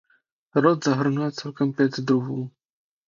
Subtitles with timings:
[0.55, 2.51] Rod zahrnuje celkem pět druhů.